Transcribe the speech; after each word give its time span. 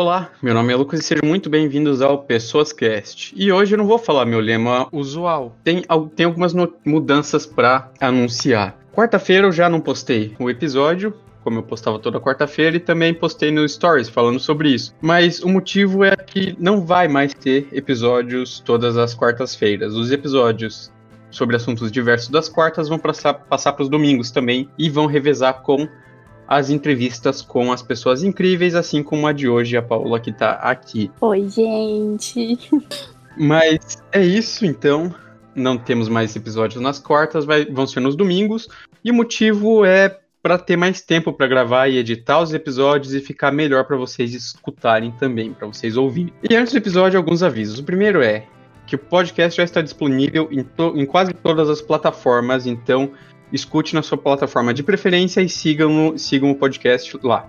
Olá, 0.00 0.30
meu 0.40 0.54
nome 0.54 0.72
é 0.72 0.76
Lucas 0.76 1.00
e 1.00 1.02
sejam 1.02 1.28
muito 1.28 1.50
bem-vindos 1.50 2.00
ao 2.00 2.22
Pessoas 2.22 2.72
Cast. 2.72 3.34
E 3.36 3.52
hoje 3.52 3.74
eu 3.74 3.78
não 3.78 3.86
vou 3.86 3.98
falar 3.98 4.24
meu 4.24 4.40
lema 4.40 4.88
usual. 4.90 5.54
Tem, 5.62 5.84
tem 6.16 6.24
algumas 6.24 6.54
mudanças 6.86 7.44
para 7.44 7.92
anunciar. 8.00 8.78
Quarta-feira 8.94 9.46
eu 9.46 9.52
já 9.52 9.68
não 9.68 9.78
postei 9.78 10.34
o 10.38 10.48
episódio, 10.48 11.12
como 11.44 11.58
eu 11.58 11.62
postava 11.62 11.98
toda 11.98 12.18
quarta-feira, 12.18 12.78
e 12.78 12.80
também 12.80 13.12
postei 13.12 13.50
no 13.50 13.68
Stories 13.68 14.08
falando 14.08 14.40
sobre 14.40 14.70
isso. 14.70 14.94
Mas 15.02 15.40
o 15.40 15.50
motivo 15.50 16.02
é 16.02 16.16
que 16.16 16.56
não 16.58 16.80
vai 16.80 17.06
mais 17.06 17.34
ter 17.34 17.68
episódios 17.70 18.58
todas 18.60 18.96
as 18.96 19.12
quartas-feiras. 19.12 19.94
Os 19.94 20.10
episódios 20.10 20.90
sobre 21.30 21.56
assuntos 21.56 21.92
diversos 21.92 22.30
das 22.30 22.48
quartas 22.48 22.88
vão 22.88 22.98
passar 22.98 23.72
para 23.74 23.82
os 23.82 23.90
domingos 23.90 24.30
também 24.30 24.66
e 24.78 24.88
vão 24.88 25.04
revezar 25.04 25.60
com 25.60 25.86
as 26.50 26.68
entrevistas 26.68 27.40
com 27.40 27.70
as 27.70 27.80
pessoas 27.80 28.24
incríveis, 28.24 28.74
assim 28.74 29.04
como 29.04 29.24
a 29.28 29.32
de 29.32 29.48
hoje, 29.48 29.76
a 29.76 29.82
Paula 29.82 30.18
que 30.18 30.32
tá 30.32 30.54
aqui. 30.54 31.08
Oi, 31.20 31.48
gente. 31.48 32.58
Mas 33.38 34.02
é 34.10 34.20
isso, 34.20 34.66
então. 34.66 35.14
Não 35.54 35.78
temos 35.78 36.08
mais 36.08 36.34
episódios 36.34 36.82
nas 36.82 36.98
quartas, 36.98 37.44
vai, 37.44 37.64
vão 37.66 37.86
ser 37.86 38.00
nos 38.00 38.16
domingos. 38.16 38.68
E 39.04 39.12
o 39.12 39.14
motivo 39.14 39.84
é 39.84 40.18
para 40.42 40.58
ter 40.58 40.76
mais 40.76 41.00
tempo 41.00 41.32
para 41.32 41.46
gravar 41.46 41.86
e 41.86 41.98
editar 41.98 42.40
os 42.40 42.52
episódios 42.52 43.14
e 43.14 43.20
ficar 43.20 43.52
melhor 43.52 43.84
para 43.84 43.96
vocês 43.96 44.34
escutarem 44.34 45.12
também, 45.12 45.52
para 45.52 45.68
vocês 45.68 45.96
ouvirem. 45.96 46.32
E 46.48 46.56
antes 46.56 46.72
do 46.72 46.78
episódio, 46.78 47.16
alguns 47.16 47.44
avisos. 47.44 47.78
O 47.78 47.84
primeiro 47.84 48.22
é 48.22 48.44
que 48.88 48.96
o 48.96 48.98
podcast 48.98 49.56
já 49.56 49.62
está 49.62 49.80
disponível 49.80 50.48
em, 50.50 50.66
em 51.00 51.06
quase 51.06 51.32
todas 51.32 51.70
as 51.70 51.80
plataformas, 51.80 52.66
então 52.66 53.12
escute 53.52 53.94
na 53.94 54.02
sua 54.02 54.18
plataforma 54.18 54.74
de 54.74 54.82
preferência 54.82 55.40
e 55.40 55.48
sigam, 55.48 56.16
sigam 56.16 56.50
o 56.50 56.54
podcast 56.54 57.18
lá. 57.22 57.48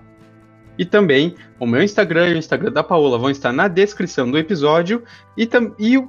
E 0.78 0.84
também 0.84 1.34
o 1.58 1.66
meu 1.66 1.82
Instagram 1.82 2.30
e 2.30 2.34
o 2.34 2.38
Instagram 2.38 2.72
da 2.72 2.82
Paola 2.82 3.18
vão 3.18 3.30
estar 3.30 3.52
na 3.52 3.68
descrição 3.68 4.30
do 4.30 4.38
episódio. 4.38 5.02
E, 5.36 5.48
e 5.78 5.98
o, 5.98 6.08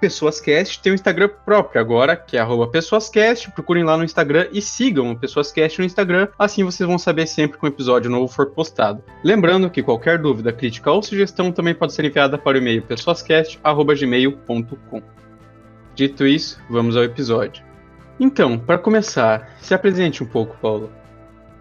PessoasCast 0.00 0.82
tem 0.82 0.92
um 0.92 0.94
Instagram 0.94 1.30
próprio 1.46 1.80
agora, 1.80 2.14
que 2.14 2.36
é 2.36 2.44
PessoasCast. 2.70 3.50
Procurem 3.52 3.84
lá 3.84 3.96
no 3.96 4.04
Instagram 4.04 4.48
e 4.52 4.60
sigam 4.60 5.10
o 5.10 5.18
PessoasCast 5.18 5.78
no 5.78 5.86
Instagram. 5.86 6.28
Assim 6.38 6.62
vocês 6.62 6.86
vão 6.86 6.98
saber 6.98 7.26
sempre 7.26 7.58
que 7.58 7.64
um 7.64 7.68
episódio 7.68 8.10
novo 8.10 8.28
for 8.28 8.50
postado. 8.50 9.02
Lembrando 9.22 9.70
que 9.70 9.82
qualquer 9.82 10.18
dúvida, 10.18 10.52
crítica 10.52 10.92
ou 10.92 11.02
sugestão 11.02 11.50
também 11.50 11.74
pode 11.74 11.94
ser 11.94 12.04
enviada 12.04 12.36
para 12.36 12.58
o 12.58 12.60
e-mail 12.60 12.82
pessoascast.gmail.com. 12.82 15.02
Dito 15.94 16.26
isso, 16.26 16.60
vamos 16.68 16.94
ao 16.96 17.04
episódio. 17.04 17.73
Então, 18.18 18.58
para 18.58 18.78
começar, 18.78 19.56
se 19.60 19.74
apresente 19.74 20.22
um 20.22 20.26
pouco, 20.26 20.56
Paula. 20.58 20.90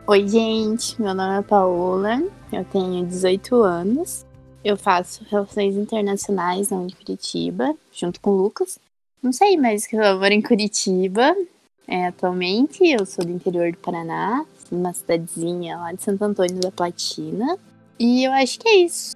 Oi, 0.06 0.28
gente. 0.28 1.02
Meu 1.02 1.14
nome 1.14 1.40
é 1.40 1.42
Paola. 1.42 2.22
Eu 2.52 2.64
tenho 2.66 3.06
18 3.06 3.56
anos. 3.56 4.26
Eu 4.64 4.78
faço 4.78 5.26
Relações 5.30 5.76
Internacionais 5.76 6.70
na 6.70 6.86
Curitiba, 6.98 7.74
junto 7.92 8.20
com 8.20 8.32
o 8.32 8.42
Lucas. 8.44 8.78
Não 9.22 9.32
sei 9.32 9.58
mais 9.58 9.88
que 9.88 9.96
eu 9.96 10.20
moro 10.20 10.34
em 10.34 10.42
Curitiba 10.42 11.36
é, 11.88 12.08
atualmente. 12.08 12.84
Eu 12.84 13.06
sou 13.06 13.26
do 13.26 13.32
interior 13.32 13.72
do 13.72 13.78
Paraná, 13.78 14.46
uma 14.72 14.94
cidadezinha 14.94 15.78
lá 15.78 15.92
de 15.92 16.04
Santo 16.04 16.24
Antônio 16.24 16.60
da 16.60 16.72
Platina. 16.72 17.58
E 18.00 18.24
eu 18.26 18.32
acho 18.32 18.60
que 18.60 18.68
é 18.68 18.76
isso. 18.78 19.16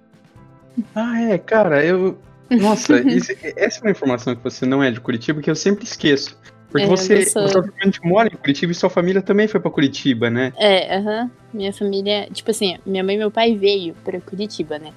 Ah, 0.94 1.20
é, 1.20 1.38
cara, 1.38 1.84
eu. 1.84 2.18
Nossa, 2.50 3.00
isso, 3.08 3.32
essa 3.56 3.78
é 3.78 3.82
uma 3.82 3.90
informação 3.90 4.34
que 4.34 4.42
você 4.42 4.66
não 4.66 4.82
é 4.82 4.90
de 4.90 5.00
Curitiba 5.00 5.40
que 5.40 5.50
eu 5.50 5.56
sempre 5.56 5.84
esqueço. 5.84 6.36
Porque 6.70 6.84
é, 6.84 6.86
você, 6.86 7.24
sou... 7.24 7.48
você 7.48 7.62
mora 8.04 8.28
em 8.28 8.36
Curitiba 8.36 8.72
e 8.72 8.74
sua 8.74 8.90
família 8.90 9.22
também 9.22 9.48
foi 9.48 9.58
para 9.58 9.70
Curitiba, 9.70 10.28
né? 10.28 10.52
É, 10.56 10.96
aham. 10.96 11.30
Minha 11.52 11.72
família, 11.72 12.28
tipo 12.30 12.50
assim, 12.50 12.76
minha 12.84 13.02
mãe 13.02 13.14
e 13.14 13.18
meu 13.18 13.30
pai 13.30 13.56
veio 13.56 13.94
para 14.04 14.20
Curitiba, 14.20 14.78
né? 14.78 14.92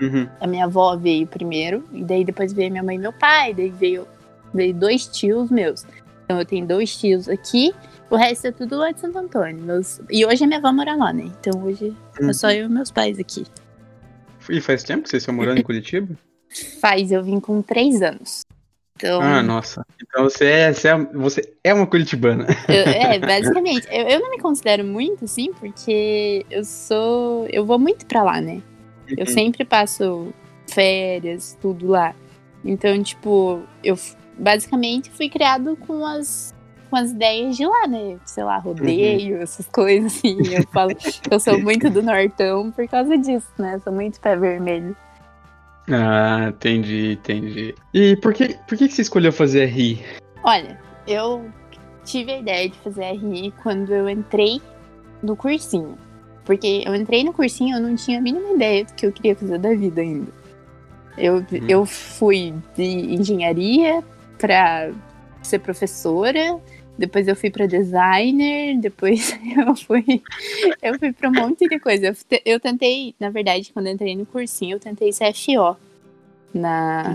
Uhum. 0.00 0.28
A 0.40 0.46
minha 0.46 0.64
avó 0.64 0.96
veio 0.96 1.26
primeiro, 1.26 1.84
e 1.92 2.02
daí 2.04 2.24
depois 2.24 2.52
veio 2.52 2.70
minha 2.70 2.82
mãe 2.82 2.96
e 2.96 2.98
meu 2.98 3.12
pai, 3.12 3.54
daí 3.54 3.70
veio, 3.70 4.06
veio 4.52 4.74
dois 4.74 5.06
tios 5.06 5.50
meus. 5.50 5.86
Então 6.24 6.38
eu 6.38 6.44
tenho 6.44 6.66
dois 6.66 6.96
tios 6.96 7.28
aqui, 7.28 7.72
o 8.10 8.16
resto 8.16 8.48
é 8.48 8.52
tudo 8.52 8.76
lá 8.76 8.90
de 8.90 9.00
Santo 9.00 9.18
Antônio. 9.18 9.62
Meus... 9.62 10.00
E 10.10 10.26
hoje 10.26 10.44
a 10.44 10.46
minha 10.46 10.58
avó 10.58 10.72
mora 10.72 10.94
lá, 10.96 11.12
né? 11.12 11.30
Então 11.40 11.62
hoje 11.62 11.94
uhum. 12.20 12.30
é 12.30 12.32
só 12.32 12.50
eu 12.50 12.66
e 12.66 12.68
meus 12.68 12.90
pais 12.90 13.18
aqui. 13.18 13.44
E 14.50 14.60
faz 14.60 14.82
tempo 14.82 15.04
que 15.04 15.10
vocês 15.10 15.22
estão 15.22 15.34
morando 15.34 15.58
em 15.58 15.62
Curitiba? 15.62 16.14
Faz, 16.80 17.10
eu 17.10 17.22
vim 17.22 17.40
com 17.40 17.62
três 17.62 18.02
anos. 18.02 18.42
Então... 18.96 19.20
Ah, 19.20 19.42
nossa. 19.42 19.86
Então 20.02 20.24
você 20.24 20.46
é, 20.46 20.72
você 20.72 20.88
é, 20.88 20.96
você 20.96 21.54
é 21.62 21.74
uma 21.74 21.86
curitibana. 21.86 22.46
Eu, 22.66 22.82
é, 22.84 23.18
basicamente. 23.20 23.86
Eu, 23.90 24.08
eu 24.08 24.20
não 24.20 24.30
me 24.30 24.38
considero 24.38 24.82
muito, 24.84 25.26
assim, 25.26 25.52
porque 25.52 26.44
eu 26.50 26.64
sou. 26.64 27.46
Eu 27.50 27.66
vou 27.66 27.78
muito 27.78 28.06
pra 28.06 28.22
lá, 28.22 28.40
né? 28.40 28.62
Eu 29.08 29.26
uhum. 29.26 29.32
sempre 29.32 29.64
passo 29.64 30.32
férias, 30.66 31.56
tudo 31.60 31.88
lá. 31.88 32.14
Então, 32.64 33.00
tipo, 33.02 33.62
eu 33.84 33.96
basicamente 34.38 35.10
fui 35.10 35.28
criado 35.28 35.76
com 35.86 36.04
as, 36.04 36.54
com 36.90 36.96
as 36.96 37.10
ideias 37.10 37.56
de 37.56 37.66
lá, 37.66 37.86
né? 37.86 38.18
Sei 38.24 38.42
lá, 38.42 38.58
rodeio, 38.58 39.36
uhum. 39.36 39.42
essas 39.42 39.68
coisas 39.68 40.16
assim. 40.16 40.38
Eu 40.50 40.66
falo, 40.72 40.92
eu 41.30 41.38
sou 41.38 41.60
muito 41.60 41.90
do 41.90 42.02
Nortão 42.02 42.72
por 42.72 42.88
causa 42.88 43.16
disso, 43.18 43.48
né? 43.58 43.78
Sou 43.84 43.92
muito 43.92 44.18
pé 44.20 44.34
vermelho. 44.34 44.96
Ah, 45.90 46.46
entendi, 46.48 47.12
entendi. 47.12 47.74
E 47.94 48.16
por 48.16 48.34
que, 48.34 48.56
por 48.66 48.76
que 48.76 48.88
você 48.88 49.02
escolheu 49.02 49.32
fazer 49.32 49.66
RI? 49.66 50.04
Olha, 50.42 50.78
eu 51.06 51.48
tive 52.04 52.32
a 52.32 52.38
ideia 52.38 52.68
de 52.68 52.78
fazer 52.78 53.12
RI 53.12 53.52
quando 53.62 53.92
eu 53.92 54.08
entrei 54.08 54.60
no 55.22 55.36
cursinho. 55.36 55.96
Porque 56.44 56.84
eu 56.86 56.94
entrei 56.94 57.24
no 57.24 57.32
cursinho, 57.32 57.76
eu 57.76 57.80
não 57.80 57.96
tinha 57.96 58.18
a 58.18 58.22
mínima 58.22 58.50
ideia 58.50 58.84
do 58.84 58.94
que 58.94 59.06
eu 59.06 59.12
queria 59.12 59.34
fazer 59.34 59.58
da 59.58 59.74
vida 59.74 60.00
ainda. 60.00 60.30
Eu, 61.18 61.38
hum. 61.38 61.66
eu 61.68 61.84
fui 61.84 62.54
de 62.76 62.84
engenharia 62.84 64.02
para 64.38 64.92
ser 65.42 65.60
professora, 65.60 66.60
depois 66.98 67.28
eu 67.28 67.36
fui 67.36 67.50
para 67.50 67.66
designer, 67.66 68.78
depois 68.78 69.38
eu 69.56 69.76
fui 69.76 70.22
eu 70.82 70.98
fui 70.98 71.12
para 71.12 71.28
um 71.28 71.32
monte 71.32 71.68
de 71.68 71.78
coisa. 71.78 72.06
Eu, 72.06 72.14
eu, 72.44 72.60
tentei, 72.60 73.14
na 73.20 73.30
verdade, 73.30 73.70
quando 73.72 73.88
entrei 73.88 74.16
no 74.16 74.24
cursinho, 74.24 74.76
eu 74.76 74.80
tentei 74.80 75.10
CFO. 75.10 75.76
Na 76.54 77.14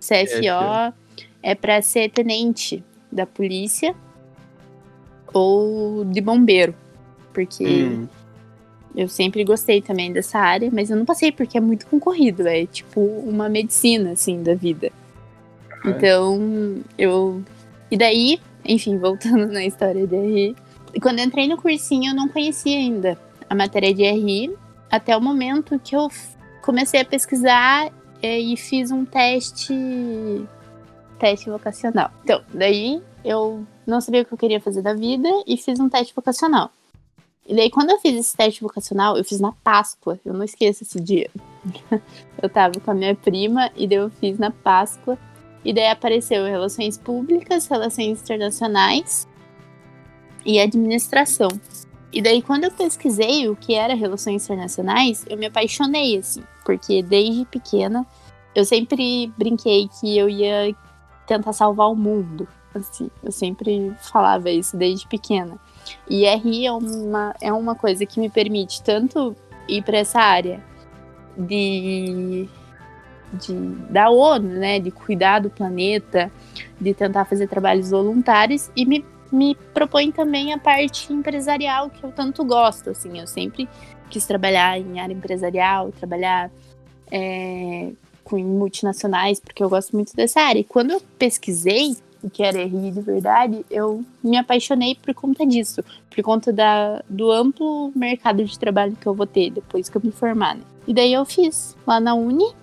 CFO 0.00 0.94
é 1.42 1.54
para 1.54 1.80
ser 1.82 2.10
tenente 2.10 2.82
da 3.10 3.26
polícia 3.26 3.94
ou 5.32 6.04
de 6.04 6.20
bombeiro, 6.20 6.74
porque 7.32 7.64
hum. 7.64 8.08
eu 8.96 9.08
sempre 9.08 9.44
gostei 9.44 9.80
também 9.80 10.12
dessa 10.12 10.38
área, 10.38 10.68
mas 10.72 10.90
eu 10.90 10.96
não 10.96 11.04
passei 11.04 11.30
porque 11.30 11.56
é 11.56 11.60
muito 11.60 11.86
concorrido, 11.86 12.46
é 12.46 12.66
tipo 12.66 13.00
uma 13.00 13.48
medicina 13.48 14.12
assim 14.12 14.42
da 14.42 14.54
vida. 14.54 14.90
Então, 15.84 16.80
eu 16.96 17.42
e 17.90 17.96
daí 17.96 18.40
enfim, 18.64 18.98
voltando 18.98 19.46
na 19.52 19.64
história 19.64 20.06
de 20.06 20.16
RI. 20.16 20.56
Quando 21.00 21.20
eu 21.20 21.24
entrei 21.24 21.48
no 21.48 21.56
cursinho, 21.56 22.10
eu 22.10 22.14
não 22.14 22.28
conhecia 22.28 22.76
ainda 22.76 23.18
a 23.48 23.54
matéria 23.54 23.92
de 23.94 24.02
RI, 24.02 24.54
até 24.90 25.16
o 25.16 25.20
momento 25.20 25.78
que 25.78 25.96
eu 25.96 26.08
comecei 26.62 27.00
a 27.00 27.04
pesquisar 27.04 27.90
é, 28.22 28.38
e 28.38 28.56
fiz 28.56 28.90
um 28.90 29.04
teste 29.04 29.74
teste 31.18 31.48
vocacional. 31.48 32.10
Então, 32.24 32.42
daí 32.52 33.00
eu 33.24 33.64
não 33.86 34.00
sabia 34.00 34.22
o 34.22 34.24
que 34.24 34.34
eu 34.34 34.38
queria 34.38 34.60
fazer 34.60 34.82
da 34.82 34.92
vida 34.92 35.28
e 35.46 35.56
fiz 35.56 35.78
um 35.78 35.88
teste 35.88 36.12
vocacional. 36.14 36.70
E 37.46 37.54
daí, 37.54 37.70
quando 37.70 37.90
eu 37.90 37.98
fiz 37.98 38.18
esse 38.18 38.36
teste 38.36 38.60
vocacional, 38.60 39.16
eu 39.16 39.24
fiz 39.24 39.40
na 39.40 39.52
Páscoa, 39.52 40.18
eu 40.24 40.32
não 40.32 40.44
esqueço 40.44 40.84
esse 40.84 41.00
dia. 41.00 41.30
eu 42.40 42.48
tava 42.48 42.78
com 42.80 42.90
a 42.90 42.94
minha 42.94 43.14
prima 43.14 43.70
e 43.76 43.86
daí 43.86 43.98
eu 43.98 44.10
fiz 44.10 44.38
na 44.38 44.50
Páscoa. 44.50 45.18
E 45.64 45.72
daí 45.72 45.88
apareceu 45.88 46.44
Relações 46.44 46.98
Públicas, 46.98 47.66
Relações 47.66 48.20
Internacionais 48.20 49.28
e 50.44 50.58
Administração. 50.58 51.48
E 52.12 52.20
daí, 52.20 52.42
quando 52.42 52.64
eu 52.64 52.70
pesquisei 52.70 53.48
o 53.48 53.56
que 53.56 53.74
era 53.74 53.94
Relações 53.94 54.44
Internacionais, 54.44 55.24
eu 55.28 55.36
me 55.36 55.46
apaixonei, 55.46 56.18
assim, 56.18 56.42
porque 56.64 57.02
desde 57.02 57.44
pequena 57.46 58.06
eu 58.54 58.64
sempre 58.64 59.32
brinquei 59.38 59.88
que 60.00 60.18
eu 60.18 60.28
ia 60.28 60.74
tentar 61.26 61.52
salvar 61.52 61.90
o 61.90 61.96
mundo, 61.96 62.46
assim, 62.74 63.10
eu 63.22 63.32
sempre 63.32 63.94
falava 64.00 64.50
isso 64.50 64.76
desde 64.76 65.06
pequena. 65.06 65.58
E 66.08 66.26
RI 66.26 66.66
é 66.66 66.72
uma, 66.72 67.34
é 67.40 67.52
uma 67.52 67.74
coisa 67.74 68.04
que 68.04 68.20
me 68.20 68.28
permite 68.28 68.82
tanto 68.82 69.34
ir 69.68 69.82
para 69.82 69.98
essa 69.98 70.20
área 70.20 70.62
de 71.36 72.48
de, 73.32 73.54
da 73.90 74.10
ONU, 74.10 74.48
né, 74.48 74.78
de 74.78 74.90
cuidar 74.90 75.40
do 75.40 75.50
planeta, 75.50 76.30
de 76.80 76.94
tentar 76.94 77.24
fazer 77.24 77.48
trabalhos 77.48 77.90
voluntários 77.90 78.70
e 78.76 78.84
me, 78.84 79.04
me 79.30 79.54
propõe 79.74 80.10
também 80.10 80.52
a 80.52 80.58
parte 80.58 81.12
empresarial 81.12 81.90
que 81.90 82.04
eu 82.04 82.12
tanto 82.12 82.44
gosto, 82.44 82.90
assim, 82.90 83.18
eu 83.18 83.26
sempre 83.26 83.68
quis 84.10 84.26
trabalhar 84.26 84.78
em 84.78 85.00
área 85.00 85.14
empresarial, 85.14 85.90
trabalhar 85.92 86.50
é, 87.10 87.90
com 88.22 88.38
multinacionais, 88.38 89.40
porque 89.40 89.62
eu 89.62 89.70
gosto 89.70 89.94
muito 89.94 90.14
dessa 90.14 90.40
área. 90.40 90.60
E 90.60 90.64
quando 90.64 90.90
eu 90.90 91.02
pesquisei 91.18 91.96
o 92.22 92.30
que 92.30 92.42
era 92.42 92.62
RI 92.62 92.90
de 92.90 93.00
verdade, 93.00 93.64
eu 93.70 94.04
me 94.22 94.36
apaixonei 94.36 94.94
por 94.94 95.12
conta 95.14 95.44
disso, 95.44 95.82
por 96.08 96.22
conta 96.22 96.52
da, 96.52 97.02
do 97.08 97.32
amplo 97.32 97.90
mercado 97.96 98.44
de 98.44 98.58
trabalho 98.58 98.96
que 99.00 99.06
eu 99.06 99.14
vou 99.14 99.26
ter 99.26 99.50
depois 99.50 99.88
que 99.88 99.96
eu 99.96 100.02
me 100.04 100.12
formar. 100.12 100.56
Né? 100.56 100.62
E 100.86 100.94
daí 100.94 101.12
eu 101.12 101.24
fiz 101.24 101.76
lá 101.86 101.98
na 101.98 102.14
Uni 102.14 102.54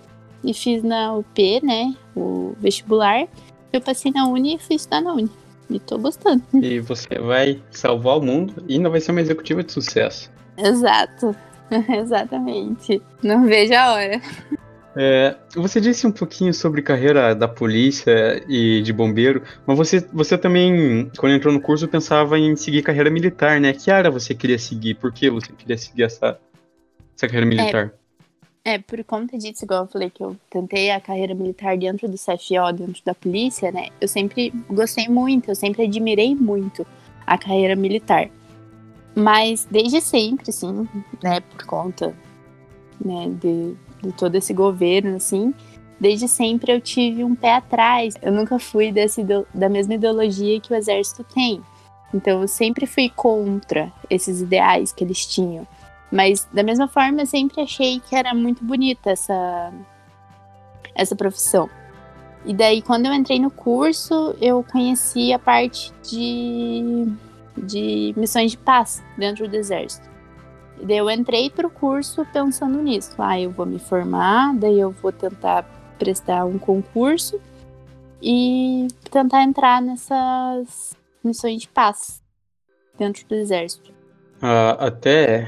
e 0.44 0.54
fiz 0.54 0.84
na 0.84 1.14
UP, 1.16 1.62
né, 1.64 1.96
o 2.16 2.54
vestibular. 2.60 3.28
Eu 3.72 3.82
passei 3.82 4.12
na 4.12 4.28
Uni 4.28 4.56
e 4.56 4.60
fui 4.60 4.76
estudar 4.76 5.02
na 5.02 5.14
Uni. 5.14 5.30
E 5.70 5.80
tô 5.80 5.98
gostando. 5.98 6.42
E 6.54 6.80
você 6.80 7.20
vai 7.20 7.62
salvar 7.70 8.18
o 8.18 8.22
mundo 8.22 8.64
e 8.68 8.76
ainda 8.76 8.90
vai 8.90 9.00
ser 9.00 9.12
uma 9.12 9.22
executiva 9.22 9.64
de 9.64 9.72
sucesso. 9.72 10.32
Exato. 10.58 11.36
Exatamente. 11.90 13.02
Não 13.22 13.46
vejo 13.46 13.74
a 13.74 13.94
hora. 13.94 14.22
É, 14.96 15.36
você 15.56 15.80
disse 15.80 16.06
um 16.08 16.12
pouquinho 16.12 16.54
sobre 16.54 16.82
carreira 16.82 17.36
da 17.36 17.48
polícia 17.48 18.44
e 18.50 18.82
de 18.82 18.92
bombeiro, 18.92 19.44
mas 19.66 19.78
você, 19.78 20.00
você 20.12 20.38
também, 20.38 21.12
quando 21.18 21.34
entrou 21.34 21.54
no 21.54 21.62
curso, 21.62 21.88
pensava 21.88 22.38
em 22.40 22.56
seguir 22.56 22.82
carreira 22.82 23.10
militar, 23.10 23.62
né? 23.62 23.72
Que 23.72 23.92
área 23.92 24.10
você 24.10 24.34
queria 24.34 24.58
seguir? 24.58 24.96
Por 24.96 25.14
que 25.14 25.30
você 25.30 25.54
queria 25.54 25.78
seguir 25.78 26.04
essa, 26.04 26.40
essa 27.16 27.28
carreira 27.28 27.46
militar? 27.46 27.86
É, 27.86 27.92
é, 28.64 28.78
por 28.78 29.04
conta 29.04 29.38
disso, 29.38 29.64
igual 29.64 29.84
eu 29.84 29.88
falei 29.88 30.10
que 30.10 30.24
eu 30.24 30.36
tentei 30.50 30.92
a 30.92 31.00
carreira 31.00 31.34
militar 31.34 31.78
dentro 31.78 32.08
do 32.08 32.18
CFO, 32.18 32.74
dentro 32.74 33.04
da 33.06 33.16
polícia, 33.16 33.72
né? 33.72 33.88
Eu 34.00 34.08
sempre 34.08 34.54
gostei 34.70 35.08
muito, 35.08 35.50
eu 35.50 35.56
sempre 35.56 35.86
admirei 35.86 36.36
muito 36.36 36.86
a 37.26 37.38
carreira 37.38 37.76
militar. 37.76 38.30
Mas 39.16 39.68
desde 39.70 40.02
sempre, 40.02 40.50
assim, 40.50 40.88
né, 41.24 41.40
por 41.42 41.66
conta 41.66 42.14
né, 43.04 43.30
de, 43.42 43.76
de 44.02 44.14
todo 44.14 44.36
esse 44.36 44.54
governo, 44.54 45.16
assim, 45.16 45.54
desde 46.00 46.28
sempre 46.28 46.72
eu 46.72 46.82
tive 46.82 47.24
um 47.24 47.36
pé 47.36 47.56
atrás. 47.56 48.16
Eu 48.22 48.32
nunca 48.32 48.60
fui 48.60 48.92
desse, 48.92 49.24
da 49.54 49.70
mesma 49.70 49.96
ideologia 49.96 50.60
que 50.60 50.74
o 50.74 50.76
exército 50.76 51.24
tem. 51.24 51.62
Então 52.14 52.42
eu 52.42 52.48
sempre 52.48 52.86
fui 52.86 53.10
contra 53.10 53.92
esses 54.10 54.42
ideais 54.42 54.92
que 54.92 55.04
eles 55.04 55.26
tinham. 55.26 55.68
Mas 56.12 56.48
da 56.52 56.64
mesma 56.64 56.88
forma 56.88 57.22
eu 57.22 57.26
sempre 57.26 57.62
achei 57.62 58.00
que 58.00 58.16
era 58.16 58.34
muito 58.34 58.64
bonita 58.64 59.12
essa 59.12 59.72
essa 60.96 61.16
profissão. 61.16 61.70
E 62.46 62.54
daí 62.54 62.82
quando 62.82 63.06
eu 63.06 63.14
entrei 63.14 63.40
no 63.40 63.52
curso, 63.52 64.36
eu 64.42 64.64
conheci 64.64 65.32
a 65.34 65.40
parte 65.40 65.94
de 66.04 67.08
de 67.58 68.14
missões 68.16 68.52
de 68.52 68.58
paz 68.58 69.04
dentro 69.18 69.48
do 69.48 69.56
exército. 69.56 70.10
E 70.80 70.86
daí 70.86 70.98
eu 70.98 71.10
entrei 71.10 71.50
para 71.50 71.68
o 71.68 71.70
curso 71.70 72.26
pensando 72.32 72.82
nisso. 72.82 73.14
Ah, 73.18 73.40
eu 73.40 73.52
vou 73.52 73.66
me 73.66 73.80
formar, 73.80 74.56
daí 74.56 74.80
eu 74.80 74.92
vou 74.92 75.12
tentar 75.12 75.64
prestar 75.98 76.46
um 76.46 76.58
concurso 76.58 77.40
e 78.22 78.88
tentar 79.12 79.44
entrar 79.44 79.82
nessas 79.82 80.96
missões 81.24 81.62
de 81.62 81.68
paz 81.68 82.24
dentro 82.98 83.28
do 83.28 83.36
exército. 83.36 83.94
Ah, 84.42 84.78
até 84.80 85.48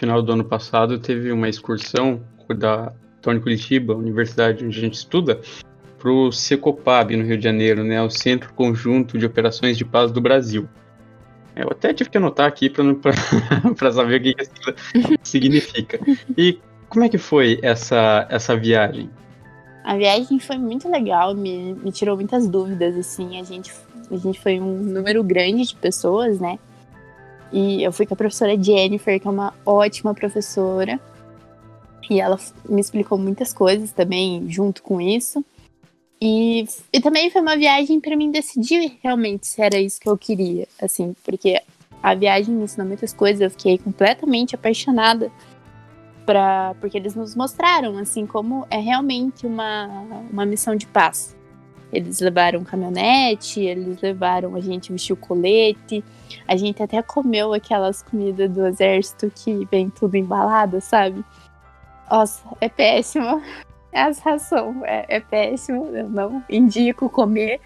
final 0.00 0.22
do 0.22 0.32
ano 0.32 0.44
passado 0.44 0.98
teve 0.98 1.30
uma 1.30 1.46
excursão 1.46 2.22
da 2.56 2.90
Tony 3.20 3.38
Curitiba, 3.38 3.94
universidade 3.94 4.64
onde 4.64 4.78
a 4.78 4.80
gente 4.80 4.94
estuda, 4.94 5.38
para 5.98 6.10
o 6.10 6.32
Secopab 6.32 7.14
no 7.14 7.22
Rio 7.22 7.36
de 7.36 7.44
Janeiro, 7.44 7.84
né, 7.84 8.02
o 8.02 8.08
Centro 8.08 8.52
Conjunto 8.54 9.18
de 9.18 9.26
Operações 9.26 9.76
de 9.76 9.84
Paz 9.84 10.10
do 10.10 10.20
Brasil. 10.20 10.66
Eu 11.54 11.68
até 11.70 11.92
tive 11.92 12.08
que 12.08 12.16
anotar 12.16 12.46
aqui 12.46 12.70
para 12.70 13.92
saber 13.92 14.20
o 14.20 14.22
que 14.22 14.34
isso 14.40 15.18
significa. 15.22 16.00
E 16.36 16.58
como 16.88 17.04
é 17.04 17.08
que 17.08 17.18
foi 17.18 17.58
essa, 17.62 18.26
essa 18.30 18.56
viagem? 18.56 19.10
A 19.84 19.96
viagem 19.96 20.38
foi 20.38 20.56
muito 20.56 20.88
legal, 20.88 21.34
me, 21.34 21.74
me 21.74 21.92
tirou 21.92 22.16
muitas 22.16 22.48
dúvidas, 22.48 22.96
assim, 22.96 23.38
a 23.38 23.44
gente, 23.44 23.70
a 24.10 24.16
gente 24.16 24.40
foi 24.40 24.58
um 24.58 24.78
número 24.78 25.22
grande 25.22 25.66
de 25.66 25.76
pessoas, 25.76 26.40
né? 26.40 26.58
E 27.52 27.82
eu 27.82 27.92
fui 27.92 28.06
com 28.06 28.14
a 28.14 28.16
professora 28.16 28.60
Jennifer, 28.60 29.20
que 29.20 29.26
é 29.26 29.30
uma 29.30 29.52
ótima 29.66 30.14
professora, 30.14 31.00
e 32.08 32.20
ela 32.20 32.38
me 32.68 32.80
explicou 32.80 33.18
muitas 33.18 33.52
coisas 33.52 33.92
também 33.92 34.48
junto 34.48 34.82
com 34.82 35.00
isso. 35.00 35.44
E, 36.20 36.66
e 36.92 37.00
também 37.00 37.30
foi 37.30 37.40
uma 37.40 37.56
viagem 37.56 37.98
para 37.98 38.16
mim 38.16 38.30
decidir 38.30 38.98
realmente 39.02 39.46
se 39.46 39.62
era 39.62 39.78
isso 39.78 40.00
que 40.00 40.08
eu 40.08 40.18
queria, 40.18 40.68
assim, 40.80 41.14
porque 41.24 41.60
a 42.02 42.14
viagem 42.14 42.54
me 42.54 42.64
ensinou 42.64 42.86
muitas 42.86 43.12
coisas, 43.12 43.40
eu 43.40 43.50
fiquei 43.50 43.78
completamente 43.78 44.54
apaixonada 44.54 45.32
pra, 46.26 46.74
porque 46.80 46.98
eles 46.98 47.14
nos 47.14 47.34
mostraram, 47.34 47.96
assim, 47.96 48.26
como 48.26 48.66
é 48.70 48.78
realmente 48.78 49.46
uma, 49.46 49.86
uma 50.30 50.44
missão 50.44 50.76
de 50.76 50.86
paz. 50.86 51.36
Eles 51.92 52.20
levaram 52.20 52.62
caminhonete, 52.64 53.60
eles 53.60 54.00
levaram 54.00 54.54
a 54.54 54.60
gente 54.60 54.92
vestiu 54.92 55.16
colete, 55.16 56.04
a 56.46 56.56
gente 56.56 56.82
até 56.82 57.02
comeu 57.02 57.52
aquelas 57.52 58.02
comidas 58.02 58.50
do 58.50 58.66
exército 58.66 59.32
que 59.34 59.66
vem 59.70 59.90
tudo 59.90 60.16
embalado, 60.16 60.80
sabe? 60.80 61.24
Nossa, 62.10 62.42
é 62.60 62.68
péssimo. 62.68 63.42
Essa 63.92 64.30
ração 64.30 64.82
é, 64.84 65.04
é 65.08 65.20
péssimo, 65.20 65.86
eu 65.86 66.08
não 66.08 66.44
indico 66.48 67.08
comer. 67.08 67.60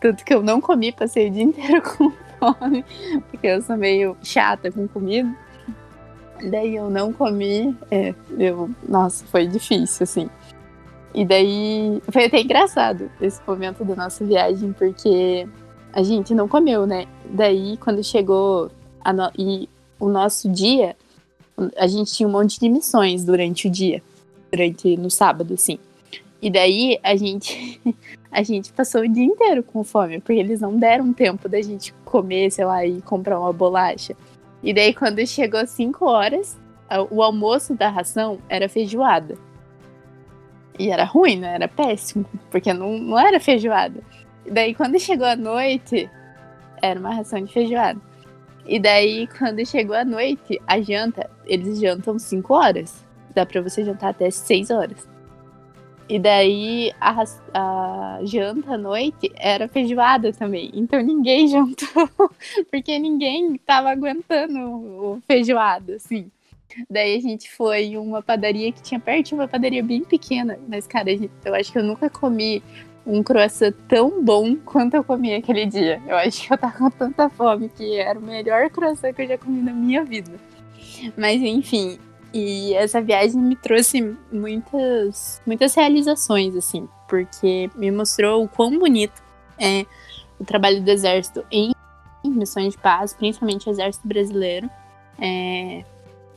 Tanto 0.00 0.24
que 0.24 0.32
eu 0.32 0.42
não 0.42 0.60
comi, 0.60 0.92
passei 0.92 1.28
o 1.28 1.30
dia 1.30 1.42
inteiro 1.44 1.82
com 1.82 2.12
fome, 2.38 2.84
porque 3.30 3.46
eu 3.46 3.62
sou 3.62 3.76
meio 3.76 4.16
chata 4.22 4.70
com 4.70 4.88
comida. 4.88 5.30
Daí 6.50 6.76
eu 6.76 6.88
não 6.88 7.12
comi, 7.12 7.76
é, 7.90 8.14
eu, 8.38 8.70
nossa, 8.88 9.24
foi 9.26 9.46
difícil, 9.46 10.04
assim. 10.04 10.30
E 11.14 11.24
daí 11.24 12.00
foi 12.10 12.26
até 12.26 12.40
engraçado 12.40 13.10
esse 13.20 13.40
momento 13.46 13.84
da 13.84 13.96
nossa 13.96 14.24
viagem, 14.24 14.72
porque 14.72 15.46
a 15.92 16.02
gente 16.02 16.34
não 16.34 16.46
comeu, 16.46 16.86
né? 16.86 17.06
Daí 17.30 17.76
quando 17.78 18.02
chegou 18.04 18.70
no... 19.04 19.30
e 19.36 19.68
o 19.98 20.08
nosso 20.08 20.48
dia, 20.48 20.96
a 21.76 21.86
gente 21.86 22.12
tinha 22.12 22.28
um 22.28 22.32
monte 22.32 22.58
de 22.58 22.68
missões 22.68 23.24
durante 23.24 23.66
o 23.66 23.70
dia 23.70 24.02
durante 24.50 24.96
no 24.96 25.10
sábado, 25.10 25.54
assim. 25.54 25.78
E 26.42 26.50
daí 26.50 26.98
a 27.02 27.14
gente 27.16 27.80
a 28.30 28.42
gente 28.42 28.72
passou 28.72 29.02
o 29.02 29.08
dia 29.08 29.24
inteiro 29.24 29.62
com 29.62 29.84
fome, 29.84 30.20
porque 30.20 30.40
eles 30.40 30.60
não 30.60 30.76
deram 30.76 31.12
tempo 31.12 31.48
da 31.48 31.60
gente 31.60 31.92
comer, 32.04 32.50
sei 32.50 32.64
lá, 32.64 32.84
e 32.84 33.00
comprar 33.02 33.38
uma 33.38 33.52
bolacha. 33.52 34.16
E 34.62 34.74
daí 34.74 34.92
quando 34.92 35.24
chegou 35.26 35.66
5 35.66 36.04
horas, 36.04 36.58
o 37.10 37.22
almoço 37.22 37.74
da 37.74 37.88
ração 37.88 38.38
era 38.48 38.68
feijoada. 38.68 39.38
E 40.80 40.88
era 40.88 41.04
ruim, 41.04 41.36
né? 41.36 41.56
Era 41.56 41.68
péssimo, 41.68 42.24
porque 42.50 42.72
não, 42.72 42.98
não 42.98 43.18
era 43.18 43.38
feijoada. 43.38 44.02
E 44.46 44.50
daí 44.50 44.74
quando 44.74 44.98
chegou 44.98 45.26
a 45.26 45.36
noite, 45.36 46.08
era 46.80 46.98
uma 46.98 47.14
ração 47.14 47.44
de 47.44 47.52
feijoada. 47.52 48.00
E 48.64 48.80
daí 48.80 49.26
quando 49.26 49.64
chegou 49.66 49.94
a 49.94 50.06
noite, 50.06 50.58
a 50.66 50.80
janta, 50.80 51.28
eles 51.44 51.78
jantam 51.78 52.18
5 52.18 52.54
horas. 52.54 53.06
Dá 53.34 53.44
pra 53.44 53.60
você 53.60 53.84
jantar 53.84 54.08
até 54.08 54.30
6 54.30 54.70
horas. 54.70 55.06
E 56.08 56.18
daí 56.18 56.90
a, 56.98 57.24
a, 57.52 58.20
janta 58.22 58.72
à 58.72 58.78
noite 58.78 59.30
era 59.36 59.68
feijoada 59.68 60.32
também. 60.32 60.70
Então 60.72 61.02
ninguém 61.02 61.46
jantou, 61.52 62.10
porque 62.70 62.98
ninguém 62.98 63.58
tava 63.66 63.90
aguentando 63.90 64.58
o 64.60 65.22
feijoada, 65.26 65.96
assim. 65.96 66.30
Daí 66.88 67.16
a 67.16 67.20
gente 67.20 67.50
foi 67.50 67.84
em 67.84 67.96
uma 67.96 68.22
padaria 68.22 68.72
que 68.72 68.82
tinha 68.82 69.00
perto 69.00 69.34
uma 69.34 69.48
padaria 69.48 69.82
bem 69.82 70.02
pequena. 70.02 70.58
Mas, 70.68 70.86
cara, 70.86 71.10
eu 71.44 71.54
acho 71.54 71.72
que 71.72 71.78
eu 71.78 71.84
nunca 71.84 72.08
comi 72.08 72.62
um 73.06 73.22
croissant 73.22 73.74
tão 73.88 74.22
bom 74.22 74.56
quanto 74.56 74.94
eu 74.94 75.04
comi 75.04 75.34
aquele 75.34 75.66
dia. 75.66 76.00
Eu 76.06 76.16
acho 76.16 76.46
que 76.46 76.52
eu 76.52 76.58
tava 76.58 76.78
com 76.78 76.90
tanta 76.90 77.28
fome 77.28 77.68
que 77.68 77.96
era 77.96 78.18
o 78.18 78.22
melhor 78.22 78.70
croissant 78.70 79.12
que 79.12 79.22
eu 79.22 79.28
já 79.28 79.38
comi 79.38 79.62
na 79.62 79.72
minha 79.72 80.04
vida. 80.04 80.32
Mas 81.16 81.40
enfim, 81.40 81.98
e 82.32 82.74
essa 82.74 83.00
viagem 83.00 83.40
me 83.40 83.56
trouxe 83.56 84.16
muitas, 84.30 85.42
muitas 85.46 85.74
realizações, 85.74 86.54
assim, 86.54 86.88
porque 87.08 87.70
me 87.74 87.90
mostrou 87.90 88.44
o 88.44 88.48
quão 88.48 88.78
bonito 88.78 89.22
é 89.58 89.84
o 90.38 90.44
trabalho 90.44 90.80
do 90.82 90.90
Exército 90.90 91.44
em 91.50 91.72
missões 92.24 92.74
de 92.74 92.78
paz, 92.78 93.12
principalmente 93.14 93.68
o 93.68 93.70
Exército 93.70 94.06
Brasileiro. 94.06 94.70
É, 95.18 95.84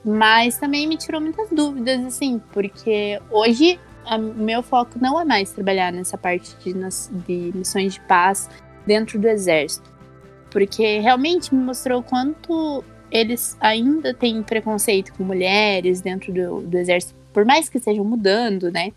mas 0.03 0.57
também 0.57 0.88
me 0.88 0.98
tirou 0.98 1.22
muitas 1.22 1.50
dúvidas, 1.50 2.03
assim, 2.05 2.41
porque 2.51 3.19
hoje 3.31 3.79
o 4.05 4.17
meu 4.17 4.62
foco 4.62 5.00
não 5.00 5.19
é 5.19 5.24
mais 5.24 5.51
trabalhar 5.51 5.91
nessa 5.91 6.17
parte 6.17 6.55
de, 6.63 6.74
de 6.74 7.57
missões 7.57 7.93
de 7.93 8.01
paz 8.01 8.50
dentro 8.86 9.17
do 9.19 9.27
Exército. 9.27 9.91
Porque 10.51 11.00
realmente 11.00 11.53
me 11.55 11.63
mostrou 11.63 12.03
quanto 12.03 12.83
eles 13.13 13.55
ainda 13.60 14.13
têm 14.13 14.41
preconceito 14.41 15.13
com 15.13 15.24
mulheres 15.24 16.01
dentro 16.01 16.33
do, 16.33 16.62
do 16.62 16.77
exército, 16.77 17.13
por 17.31 17.45
mais 17.45 17.69
que 17.69 17.77
estejam 17.77 18.03
mudando, 18.03 18.72
né? 18.72 18.91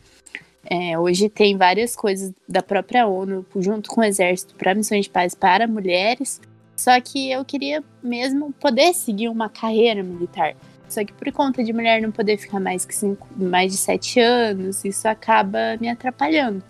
É, 0.65 0.99
hoje 0.99 1.29
tem 1.29 1.57
várias 1.57 1.95
coisas 1.95 2.33
da 2.49 2.63
própria 2.63 3.07
ONU 3.07 3.47
junto 3.57 3.89
com 3.91 4.01
o 4.01 4.05
exército 4.05 4.55
para 4.57 4.75
missões 4.75 5.05
de 5.05 5.11
paz 5.11 5.35
para 5.35 5.67
mulheres. 5.67 6.41
Só 6.75 7.01
que 7.01 7.31
eu 7.31 7.45
queria 7.45 7.85
mesmo 8.03 8.53
poder 8.55 8.93
seguir 8.93 9.29
uma 9.29 9.49
carreira 9.49 10.03
militar. 10.03 10.57
Só 10.89 11.05
que 11.05 11.13
por 11.13 11.31
conta 11.33 11.65
de 11.65 11.73
mulher 11.73 12.01
não 12.01 12.11
poder 12.11 12.37
ficar 12.37 12.61
mais 12.61 12.85
que 12.85 12.95
cinco, 12.95 13.27
mais 13.37 13.73
de 13.73 13.79
sete 13.79 14.21
anos, 14.21 14.85
isso 14.85 15.09
acaba 15.09 15.77
me 15.81 15.89
atrapalhando. 15.89 16.63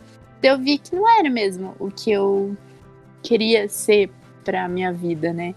Eu 0.43 0.59
vi 0.59 0.79
que 0.79 0.95
não 0.95 1.09
era 1.19 1.29
mesmo 1.29 1.75
o 1.79 1.91
que 1.91 2.11
eu 2.11 2.57
queria 3.23 3.69
ser 3.69 4.11
para 4.45 4.69
minha 4.69 4.93
vida, 4.93 5.33
né? 5.33 5.55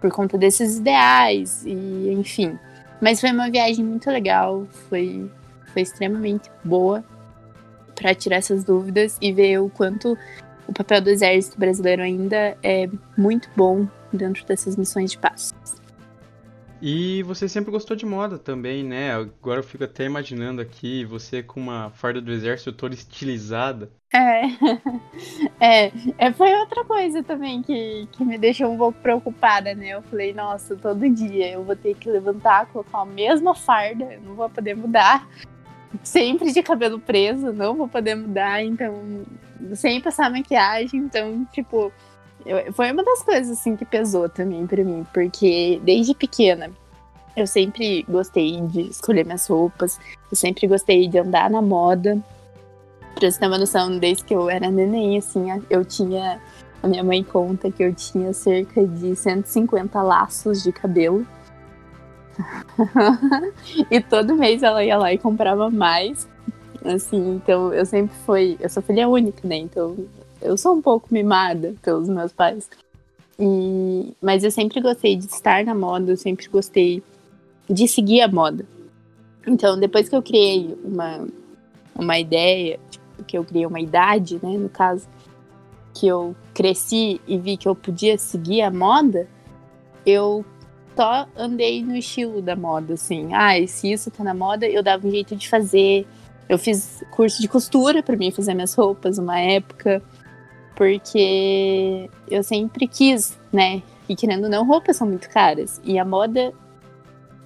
Por 0.00 0.10
conta 0.10 0.36
desses 0.36 0.78
ideais 0.78 1.64
e 1.64 2.12
enfim. 2.12 2.58
Mas 3.00 3.20
foi 3.20 3.30
uma 3.30 3.50
viagem 3.50 3.84
muito 3.84 4.10
legal, 4.10 4.66
foi 4.88 5.30
foi 5.72 5.82
extremamente 5.82 6.50
boa 6.62 7.02
para 7.94 8.14
tirar 8.14 8.36
essas 8.36 8.64
dúvidas 8.64 9.16
e 9.20 9.32
ver 9.32 9.58
o 9.58 9.70
quanto 9.70 10.18
o 10.66 10.72
papel 10.72 11.00
do 11.00 11.10
exército 11.10 11.58
brasileiro 11.58 12.02
ainda 12.02 12.56
é 12.62 12.88
muito 13.16 13.48
bom 13.56 13.86
dentro 14.12 14.44
dessas 14.46 14.76
missões 14.76 15.12
de 15.12 15.18
paz. 15.18 15.54
E 16.84 17.22
você 17.22 17.48
sempre 17.48 17.70
gostou 17.70 17.96
de 17.96 18.04
moda 18.04 18.36
também, 18.36 18.82
né? 18.82 19.14
Agora 19.14 19.60
eu 19.60 19.64
fico 19.64 19.84
até 19.84 20.04
imaginando 20.04 20.60
aqui 20.60 21.04
você 21.04 21.40
com 21.40 21.60
uma 21.60 21.90
farda 21.90 22.20
do 22.20 22.32
exército 22.32 22.72
toda 22.72 22.92
estilizada. 22.92 23.88
É. 24.12 24.42
é, 25.64 25.92
é 26.18 26.32
foi 26.32 26.52
outra 26.56 26.84
coisa 26.84 27.22
também 27.22 27.62
que, 27.62 28.08
que 28.10 28.24
me 28.24 28.36
deixou 28.36 28.72
um 28.72 28.76
pouco 28.76 28.98
preocupada, 28.98 29.72
né? 29.76 29.90
Eu 29.90 30.02
falei, 30.02 30.34
nossa, 30.34 30.74
todo 30.74 31.08
dia 31.08 31.52
eu 31.52 31.62
vou 31.62 31.76
ter 31.76 31.94
que 31.94 32.10
levantar, 32.10 32.66
colocar 32.66 33.02
a 33.02 33.06
mesma 33.06 33.54
farda, 33.54 34.18
não 34.24 34.34
vou 34.34 34.50
poder 34.50 34.74
mudar. 34.74 35.28
Sempre 36.02 36.52
de 36.52 36.64
cabelo 36.64 36.98
preso, 36.98 37.52
não 37.52 37.76
vou 37.76 37.86
poder 37.86 38.16
mudar, 38.16 38.60
então, 38.64 39.24
sem 39.74 40.00
passar 40.00 40.28
maquiagem, 40.30 40.98
então, 40.98 41.46
tipo, 41.52 41.92
eu, 42.44 42.72
foi 42.72 42.90
uma 42.92 43.02
das 43.02 43.22
coisas 43.22 43.58
assim 43.58 43.76
que 43.76 43.84
pesou 43.84 44.28
também 44.28 44.66
para 44.66 44.84
mim, 44.84 45.06
porque 45.12 45.80
desde 45.84 46.14
pequena 46.14 46.70
eu 47.36 47.46
sempre 47.46 48.04
gostei 48.08 48.60
de 48.60 48.82
escolher 48.82 49.24
minhas 49.24 49.46
roupas, 49.46 49.98
eu 50.30 50.36
sempre 50.36 50.66
gostei 50.66 51.08
de 51.08 51.18
andar 51.18 51.50
na 51.50 51.62
moda. 51.62 52.18
Pra 53.14 53.30
você 53.30 53.38
ter 53.38 53.46
uma 53.46 53.58
noção, 53.58 53.98
desde 53.98 54.24
que 54.24 54.34
eu 54.34 54.48
era 54.50 54.70
neném, 54.70 55.18
assim, 55.18 55.46
eu 55.70 55.84
tinha. 55.84 56.40
A 56.82 56.88
minha 56.88 57.04
mãe 57.04 57.22
conta 57.22 57.70
que 57.70 57.82
eu 57.82 57.94
tinha 57.94 58.32
cerca 58.32 58.84
de 58.84 59.14
150 59.14 60.02
laços 60.02 60.62
de 60.62 60.72
cabelo. 60.72 61.24
e 63.90 64.00
todo 64.00 64.34
mês 64.34 64.62
ela 64.62 64.84
ia 64.84 64.98
lá 64.98 65.12
e 65.12 65.18
comprava 65.18 65.70
mais. 65.70 66.28
Assim, 66.84 67.36
então 67.36 67.72
eu 67.72 67.86
sempre 67.86 68.14
fui. 68.26 68.56
Eu 68.58 68.68
sou 68.68 68.82
filha 68.82 69.08
única, 69.08 69.46
né? 69.46 69.56
Então 69.56 69.96
eu 70.42 70.56
sou 70.56 70.74
um 70.74 70.82
pouco 70.82 71.08
mimada 71.10 71.74
pelos 71.82 72.08
meus 72.08 72.32
pais. 72.32 72.68
E, 73.38 74.14
mas 74.20 74.44
eu 74.44 74.50
sempre 74.50 74.80
gostei 74.80 75.16
de 75.16 75.26
estar 75.26 75.64
na 75.64 75.74
moda, 75.74 76.12
eu 76.12 76.16
sempre 76.16 76.46
gostei 76.48 77.02
de 77.68 77.88
seguir 77.88 78.20
a 78.20 78.28
moda. 78.28 78.66
Então, 79.46 79.78
depois 79.78 80.08
que 80.08 80.14
eu 80.14 80.22
criei 80.22 80.76
uma, 80.84 81.26
uma 81.94 82.18
ideia, 82.18 82.78
tipo, 82.90 83.24
que 83.24 83.38
eu 83.38 83.44
criei 83.44 83.66
uma 83.66 83.80
idade, 83.80 84.38
né, 84.42 84.56
no 84.56 84.68
caso, 84.68 85.08
que 85.94 86.06
eu 86.06 86.34
cresci 86.54 87.20
e 87.26 87.38
vi 87.38 87.56
que 87.56 87.68
eu 87.68 87.74
podia 87.74 88.16
seguir 88.18 88.62
a 88.62 88.70
moda, 88.70 89.28
eu 90.06 90.44
só 90.96 91.26
andei 91.36 91.82
no 91.82 91.96
estilo 91.96 92.42
da 92.42 92.54
moda, 92.54 92.94
assim. 92.94 93.34
Ah, 93.34 93.54
se 93.66 93.90
isso 93.92 94.10
tá 94.10 94.22
na 94.22 94.34
moda, 94.34 94.66
eu 94.66 94.82
dava 94.82 95.06
um 95.06 95.10
jeito 95.10 95.34
de 95.34 95.48
fazer. 95.48 96.06
Eu 96.48 96.58
fiz 96.58 97.02
curso 97.10 97.40
de 97.40 97.48
costura 97.48 98.02
para 98.02 98.16
mim 98.16 98.30
fazer 98.30 98.54
minhas 98.54 98.74
roupas 98.74 99.16
uma 99.18 99.38
época 99.38 100.02
porque 100.82 102.10
eu 102.28 102.42
sempre 102.42 102.88
quis, 102.88 103.38
né? 103.52 103.80
E 104.08 104.16
querendo 104.16 104.44
ou 104.44 104.50
não, 104.50 104.66
roupas 104.66 104.96
são 104.96 105.06
muito 105.06 105.30
caras. 105.30 105.80
E 105.84 105.96
a 105.96 106.04
moda. 106.04 106.52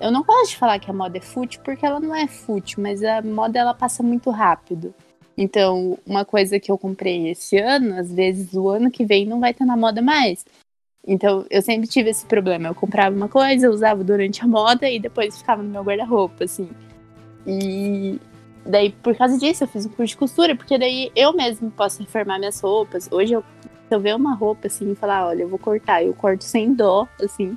Eu 0.01 0.11
não 0.11 0.23
gosto 0.23 0.51
de 0.51 0.57
falar 0.57 0.79
que 0.79 0.91
a 0.91 0.95
moda 0.95 1.19
é 1.19 1.21
fútil, 1.21 1.61
porque 1.63 1.85
ela 1.85 2.01
não 2.01 2.15
é 2.15 2.27
fútil, 2.27 2.83
mas 2.83 3.03
a 3.05 3.21
moda 3.21 3.59
ela 3.59 3.75
passa 3.75 4.03
muito 4.03 4.31
rápido. 4.31 4.95
Então, 5.37 5.99
uma 6.07 6.25
coisa 6.25 6.59
que 6.59 6.71
eu 6.73 6.79
comprei 6.79 7.29
esse 7.29 7.59
ano, 7.59 7.99
às 7.99 8.11
vezes 8.13 8.55
o 8.55 8.69
ano 8.69 8.91
que 8.91 9.05
vem 9.05 9.27
não 9.27 9.39
vai 9.39 9.51
estar 9.51 9.67
na 9.67 9.77
moda 9.77 10.01
mais. 10.01 10.45
Então, 11.07 11.45
eu 11.51 11.61
sempre 11.61 11.87
tive 11.87 12.11
esse 12.11 12.25
problema. 12.25 12.69
Eu 12.69 12.75
comprava 12.75 13.15
uma 13.15 13.29
coisa, 13.29 13.71
usava 13.71 14.03
durante 14.03 14.43
a 14.43 14.49
moda 14.49 14.89
e 14.89 14.99
depois 14.99 15.37
ficava 15.37 15.63
no 15.63 15.69
meu 15.69 15.83
guarda-roupa, 15.83 16.45
assim. 16.45 16.71
E 17.47 18.19
Daí, 18.67 18.91
por 18.91 19.15
causa 19.17 19.39
disso, 19.39 19.63
eu 19.63 19.69
fiz 19.69 19.87
um 19.87 19.91
curso 19.91 20.11
de 20.11 20.17
costura, 20.17 20.57
porque 20.57 20.77
daí 20.77 21.13
eu 21.15 21.33
mesmo 21.33 21.71
posso 21.71 22.01
reformar 22.01 22.39
minhas 22.39 22.61
roupas. 22.61 23.09
Hoje, 23.13 23.35
eu, 23.35 23.45
se 23.63 23.95
eu 23.95 24.01
ver 24.01 24.17
uma 24.17 24.35
roupa 24.35 24.67
assim 24.67 24.91
e 24.91 24.95
falar, 24.95 25.27
olha, 25.27 25.43
eu 25.43 25.49
vou 25.49 25.59
cortar, 25.59 26.03
eu 26.03 26.13
corto 26.13 26.43
sem 26.43 26.75
dó, 26.75 27.07
assim, 27.23 27.57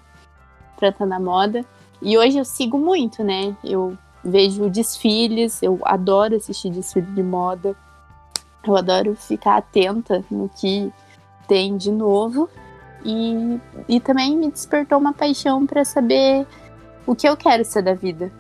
pra 0.78 0.90
estar 0.90 1.00
tá 1.00 1.06
na 1.08 1.20
moda. 1.20 1.66
E 2.02 2.16
hoje 2.18 2.38
eu 2.38 2.46
sigo 2.46 2.78
muito, 2.78 3.24
né? 3.24 3.56
Eu 3.64 3.98
vejo 4.24 4.70
desfiles, 4.70 5.64
eu 5.64 5.80
adoro 5.84 6.36
assistir 6.36 6.70
desfile 6.70 7.08
de 7.08 7.24
moda. 7.24 7.76
Eu 8.66 8.78
adoro 8.78 9.16
ficar 9.16 9.58
atenta 9.58 10.24
no 10.30 10.48
que 10.48 10.92
tem 11.48 11.76
de 11.76 11.92
novo. 11.92 12.48
E, 13.04 13.60
e 13.88 14.00
também 14.00 14.38
me 14.38 14.52
despertou 14.52 15.00
uma 15.00 15.14
paixão 15.14 15.66
para 15.66 15.84
saber 15.84 16.46
o 17.08 17.16
que 17.16 17.28
eu 17.28 17.36
quero 17.36 17.66
ser 17.66 17.82
da 17.82 17.94
vida 17.94 18.32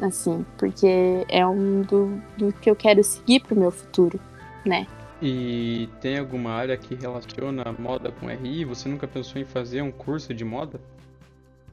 assim, 0.00 0.44
porque 0.58 1.24
é 1.28 1.46
um 1.46 1.82
do, 1.82 2.20
do 2.36 2.52
que 2.52 2.70
eu 2.70 2.76
quero 2.76 3.02
seguir 3.02 3.40
pro 3.40 3.56
meu 3.56 3.70
futuro, 3.70 4.20
né? 4.64 4.86
E 5.20 5.88
tem 6.00 6.18
alguma 6.18 6.50
área 6.50 6.76
que 6.76 6.94
relaciona 6.94 7.64
moda 7.78 8.12
com 8.12 8.26
RI? 8.26 8.64
Você 8.64 8.88
nunca 8.88 9.08
pensou 9.08 9.40
em 9.40 9.44
fazer 9.44 9.80
um 9.80 9.90
curso 9.90 10.34
de 10.34 10.44
moda? 10.44 10.78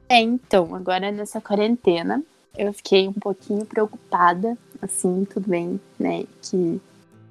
É, 0.08 0.20
então, 0.20 0.74
agora 0.74 1.10
nessa 1.10 1.40
quarentena, 1.40 2.22
eu 2.56 2.72
fiquei 2.72 3.08
um 3.08 3.12
pouquinho 3.12 3.64
preocupada, 3.66 4.56
assim, 4.80 5.26
tudo 5.28 5.48
bem, 5.48 5.80
né, 5.98 6.24
que 6.42 6.80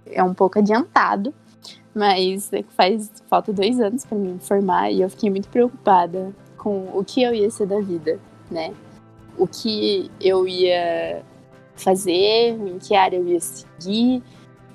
é 0.08 0.24
um 0.24 0.34
pouco 0.34 0.60
adiantado, 0.60 1.34
mas 1.96 2.50
faz 2.76 3.12
falta 3.28 3.54
dois 3.54 3.80
anos 3.80 4.06
para 4.06 4.18
me 4.18 4.38
formar 4.40 4.92
e 4.92 5.02
eu 5.02 5.10
fiquei 5.10 5.30
muito 5.30 5.48
preocupada 5.48 6.34
com 6.58 6.90
o 6.94 7.04
que 7.04 7.22
eu 7.22 7.34
ia 7.34 7.50
ser 7.50 7.68
da 7.68 7.80
vida, 7.80 8.20
né? 8.50 8.74
O 9.38 9.48
que 9.48 10.10
eu 10.20 10.48
ia 10.48 11.24
fazer, 11.76 12.52
em 12.52 12.78
que 12.80 12.96
área 12.96 13.18
eu 13.18 13.28
ia 13.28 13.40
seguir, 13.40 14.22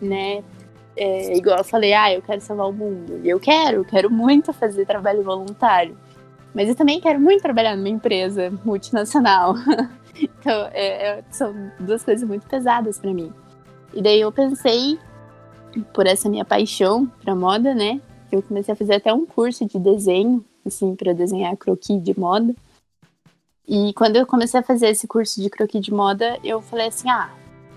né? 0.01 0.43
É, 0.97 1.37
igual 1.37 1.59
eu 1.59 1.65
falei, 1.65 1.93
ah, 1.95 2.13
eu 2.13 2.21
quero 2.21 2.41
salvar 2.41 2.69
o 2.69 2.73
mundo. 2.73 3.21
E 3.23 3.29
eu 3.29 3.39
quero, 3.39 3.85
quero 3.85 4.11
muito 4.11 4.53
fazer 4.53 4.85
trabalho 4.85 5.23
voluntário. 5.23 5.97
Mas 6.53 6.69
eu 6.69 6.75
também 6.75 7.01
quero 7.01 7.21
muito 7.21 7.41
trabalhar 7.41 7.77
numa 7.77 7.89
empresa 7.89 8.53
multinacional. 8.65 9.55
então, 10.21 10.69
é, 10.73 11.19
é, 11.19 11.25
são 11.31 11.55
duas 11.79 12.03
coisas 12.03 12.29
muito 12.29 12.47
pesadas 12.49 12.99
para 12.99 13.15
mim. 13.15 13.33
E 13.95 14.03
daí 14.03 14.21
eu 14.21 14.33
pensei, 14.33 14.99
por 15.93 16.07
essa 16.07 16.29
minha 16.29 16.45
paixão 16.45 17.07
pra 17.23 17.35
moda, 17.35 17.75
né? 17.75 18.01
Eu 18.31 18.43
comecei 18.43 18.73
a 18.73 18.77
fazer 18.77 18.95
até 18.95 19.13
um 19.13 19.25
curso 19.25 19.65
de 19.67 19.79
desenho, 19.79 20.45
assim, 20.67 20.95
para 20.95 21.13
desenhar 21.13 21.57
croquis 21.57 22.03
de 22.03 22.19
moda. 22.19 22.55
E 23.69 23.93
quando 23.93 24.17
eu 24.17 24.27
comecei 24.27 24.59
a 24.59 24.63
fazer 24.63 24.89
esse 24.89 25.07
curso 25.07 25.43
de 25.43 25.51
croquis 25.51 25.83
de 25.83 25.93
moda, 25.93 26.39
eu 26.43 26.63
falei 26.63 26.87
assim: 26.87 27.11
ah, 27.11 27.31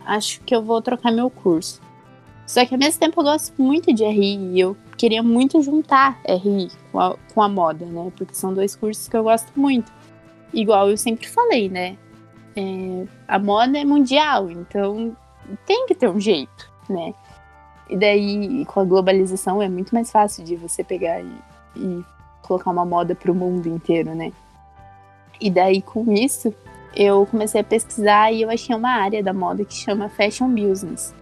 acho 0.06 0.40
que 0.42 0.56
eu 0.56 0.64
vou 0.64 0.82
trocar 0.82 1.12
meu 1.12 1.30
curso. 1.30 1.82
Só 2.48 2.66
que 2.66 2.74
ao 2.74 2.80
mesmo 2.80 3.00
tempo 3.00 3.20
eu 3.20 3.26
gosto 3.26 3.62
muito 3.62 3.94
de 3.94 4.06
RI 4.06 4.54
e 4.54 4.60
eu 4.60 4.76
queria 4.98 5.22
muito 5.22 5.62
juntar 5.62 6.20
RI 6.26 6.70
com 6.92 7.00
a, 7.00 7.16
com 7.34 7.42
a 7.42 7.50
moda, 7.50 7.86
né? 7.86 8.12
Porque 8.16 8.34
são 8.34 8.54
dois 8.54 8.76
cursos 8.76 9.08
que 9.08 9.18
eu 9.18 9.24
gosto 9.24 9.52
muito. 9.56 9.92
Igual 10.54 10.90
eu 10.90 10.98
sempre 10.98 11.28
falei, 11.28 11.70
né? 11.70 11.98
É, 12.56 13.06
a 13.28 13.38
moda 13.38 13.78
é 13.78 13.86
mundial, 13.86 14.50
então 14.50 15.16
tem 15.66 15.86
que 15.88 15.96
ter 15.96 16.10
um 16.10 16.20
jeito, 16.20 16.72
né? 16.90 17.14
E 17.90 17.98
daí, 17.98 18.66
com 18.66 18.80
a 18.80 18.86
globalização, 18.86 19.62
é 19.62 19.68
muito 19.68 19.94
mais 19.94 20.10
fácil 20.12 20.44
de 20.46 20.56
você 20.56 20.84
pegar 20.84 21.22
e, 21.22 21.32
e 21.76 22.04
colocar 22.42 22.72
uma 22.72 22.86
moda 22.86 23.14
para 23.14 23.32
o 23.32 23.36
mundo 23.36 23.68
inteiro, 23.68 24.16
né? 24.16 24.32
E 25.42 25.50
daí, 25.50 25.82
com 25.82 26.14
isso, 26.14 26.54
eu 26.96 27.26
comecei 27.26 27.60
a 27.60 27.64
pesquisar 27.64 28.32
e 28.32 28.44
eu 28.44 28.50
achei 28.50 28.76
uma 28.76 28.92
área 28.92 29.24
da 29.24 29.34
moda 29.34 29.66
que 29.66 29.74
chama 29.74 30.08
Fashion 30.08 30.54
Business. 30.54 31.16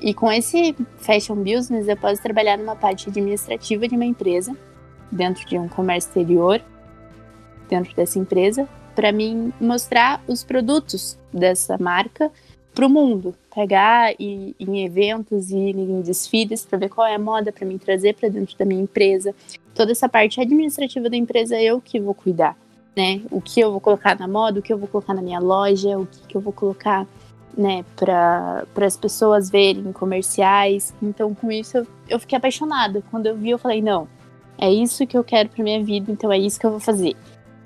E 0.00 0.14
com 0.14 0.32
esse 0.32 0.74
Fashion 0.96 1.36
Business, 1.36 1.86
eu 1.86 1.96
posso 1.98 2.22
trabalhar 2.22 2.56
numa 2.56 2.74
parte 2.74 3.10
administrativa 3.10 3.86
de 3.86 3.94
uma 3.94 4.06
empresa, 4.06 4.56
dentro 5.12 5.46
de 5.46 5.58
um 5.58 5.68
comércio 5.68 6.08
exterior, 6.08 6.62
dentro 7.68 7.94
dessa 7.94 8.18
empresa, 8.18 8.66
para 8.94 9.12
mim 9.12 9.52
mostrar 9.60 10.22
os 10.26 10.42
produtos 10.42 11.18
dessa 11.30 11.76
marca 11.76 12.32
para 12.74 12.86
o 12.86 12.88
mundo. 12.88 13.34
Pegar 13.54 14.14
e, 14.18 14.54
em 14.58 14.84
eventos 14.84 15.50
e 15.50 15.56
em 15.56 16.00
desfiles 16.00 16.64
para 16.64 16.78
ver 16.78 16.88
qual 16.88 17.06
é 17.06 17.16
a 17.16 17.18
moda 17.18 17.52
para 17.52 17.66
mim 17.66 17.76
trazer 17.76 18.14
para 18.14 18.30
dentro 18.30 18.56
da 18.56 18.64
minha 18.64 18.82
empresa. 18.82 19.34
Toda 19.74 19.92
essa 19.92 20.08
parte 20.08 20.40
administrativa 20.40 21.10
da 21.10 21.16
empresa 21.16 21.60
eu 21.60 21.80
que 21.80 22.00
vou 22.00 22.14
cuidar 22.14 22.56
né? 22.96 23.22
O 23.30 23.40
que 23.40 23.60
eu 23.60 23.70
vou 23.70 23.80
colocar 23.80 24.18
na 24.18 24.26
moda, 24.26 24.60
o 24.60 24.62
que 24.62 24.72
eu 24.72 24.78
vou 24.78 24.88
colocar 24.88 25.14
na 25.14 25.22
minha 25.22 25.40
loja, 25.40 25.98
o 25.98 26.06
que, 26.06 26.20
que 26.28 26.36
eu 26.36 26.40
vou 26.40 26.52
colocar, 26.52 27.06
né, 27.56 27.84
para 27.96 28.64
as 28.86 28.96
pessoas 28.96 29.50
verem 29.50 29.92
comerciais. 29.92 30.94
Então, 31.02 31.34
com 31.34 31.50
isso, 31.50 31.78
eu, 31.78 31.86
eu 32.08 32.20
fiquei 32.20 32.38
apaixonada. 32.38 33.02
Quando 33.10 33.26
eu 33.26 33.36
vi, 33.36 33.50
eu 33.50 33.58
falei: 33.58 33.80
não, 33.80 34.08
é 34.58 34.70
isso 34.72 35.06
que 35.06 35.16
eu 35.16 35.24
quero 35.24 35.48
para 35.48 35.64
minha 35.64 35.82
vida, 35.82 36.10
então 36.10 36.30
é 36.32 36.38
isso 36.38 36.58
que 36.58 36.66
eu 36.66 36.70
vou 36.70 36.80
fazer. 36.80 37.16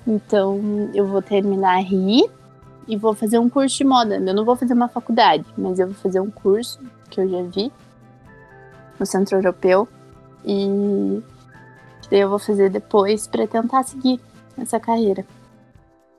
Então, 0.07 0.89
eu 0.93 1.05
vou 1.07 1.21
terminar 1.21 1.77
a 1.77 1.79
RI 1.79 2.29
e 2.87 2.95
vou 2.95 3.13
fazer 3.13 3.39
um 3.39 3.49
curso 3.49 3.77
de 3.77 3.83
moda. 3.83 4.17
Eu 4.17 4.33
não 4.33 4.45
vou 4.45 4.55
fazer 4.55 4.73
uma 4.73 4.87
faculdade, 4.87 5.45
mas 5.57 5.79
eu 5.79 5.87
vou 5.87 5.95
fazer 5.95 6.19
um 6.19 6.29
curso 6.29 6.79
que 7.09 7.19
eu 7.19 7.27
já 7.27 7.41
vi 7.41 7.71
no 8.99 9.05
Centro 9.05 9.37
Europeu. 9.37 9.87
E 10.45 11.21
daí 12.11 12.19
eu 12.19 12.29
vou 12.29 12.37
fazer 12.37 12.69
depois 12.69 13.25
para 13.25 13.47
tentar 13.47 13.83
seguir 13.83 14.19
essa 14.57 14.79
carreira. 14.79 15.25